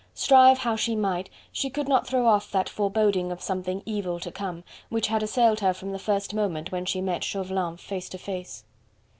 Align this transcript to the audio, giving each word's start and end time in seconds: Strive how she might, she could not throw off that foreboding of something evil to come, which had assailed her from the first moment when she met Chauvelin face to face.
Strive 0.15 0.57
how 0.57 0.75
she 0.75 0.95
might, 0.95 1.29
she 1.51 1.69
could 1.69 1.87
not 1.87 2.07
throw 2.07 2.25
off 2.25 2.51
that 2.51 2.67
foreboding 2.67 3.31
of 3.31 3.39
something 3.39 3.83
evil 3.85 4.19
to 4.21 4.31
come, 4.31 4.63
which 4.89 5.05
had 5.09 5.21
assailed 5.21 5.59
her 5.59 5.75
from 5.75 5.91
the 5.91 5.99
first 5.99 6.33
moment 6.33 6.71
when 6.71 6.85
she 6.85 7.01
met 7.01 7.23
Chauvelin 7.23 7.77
face 7.77 8.09
to 8.09 8.17
face. 8.17 8.63